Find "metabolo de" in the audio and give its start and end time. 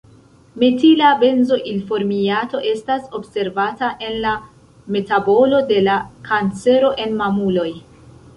4.97-5.79